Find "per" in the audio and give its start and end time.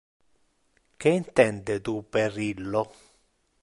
2.15-2.29